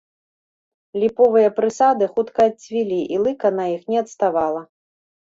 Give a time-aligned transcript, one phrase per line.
[1.01, 4.65] Ліповыя прысады хутка адцвілі, і лыка на іх не адставала.